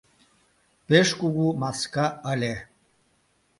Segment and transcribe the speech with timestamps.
[0.87, 2.53] —Пеш кугу маска ыле.